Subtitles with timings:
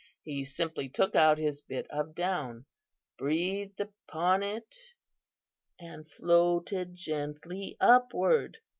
[0.23, 2.65] He simply took out his bit of down,
[3.19, 4.95] breathed upon it
[5.77, 8.57] and floated gently upward.